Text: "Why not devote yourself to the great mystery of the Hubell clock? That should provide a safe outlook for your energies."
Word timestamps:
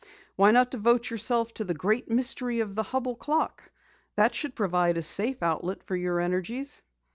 "Why 0.35 0.49
not 0.49 0.71
devote 0.71 1.11
yourself 1.11 1.53
to 1.53 1.63
the 1.63 1.75
great 1.75 2.09
mystery 2.09 2.59
of 2.61 2.73
the 2.73 2.81
Hubell 2.85 3.19
clock? 3.19 3.69
That 4.15 4.33
should 4.33 4.55
provide 4.55 4.97
a 4.97 5.03
safe 5.03 5.43
outlook 5.43 5.83
for 5.85 5.95
your 5.95 6.19
energies." 6.19 6.81